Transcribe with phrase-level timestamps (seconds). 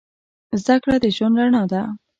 [0.61, 1.81] زدهکړه د ژوند رڼا ده